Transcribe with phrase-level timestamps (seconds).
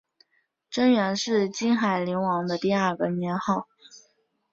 [0.71, 3.67] 贞元是金海陵王的第二个年号。